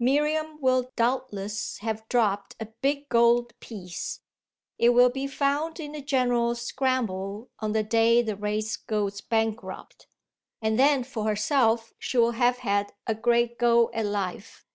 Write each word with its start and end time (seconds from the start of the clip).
Miriam 0.00 0.60
will 0.60 0.90
doubtless 0.96 1.78
have 1.78 2.08
dropped 2.08 2.56
a 2.58 2.66
big 2.66 3.08
gold 3.08 3.52
piece. 3.60 4.18
It 4.80 4.88
will 4.88 5.10
be 5.10 5.28
found 5.28 5.78
in 5.78 5.92
the 5.92 6.02
general 6.02 6.56
scramble 6.56 7.50
on 7.60 7.70
the 7.70 7.84
day 7.84 8.20
the 8.20 8.34
race 8.34 8.76
goes 8.76 9.20
bankrupt. 9.20 10.08
And 10.60 10.76
then 10.76 11.04
for 11.04 11.26
herself 11.28 11.94
she'll 12.00 12.32
have 12.32 12.58
had 12.66 12.94
a 13.06 13.14
great 13.14 13.60
go 13.60 13.92
at 13.94 14.06
life." 14.06 14.66